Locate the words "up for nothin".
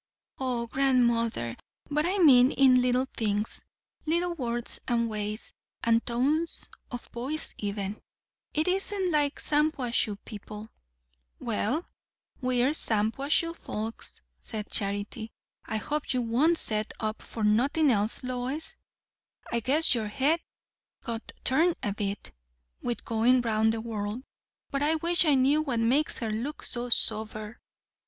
16.99-17.91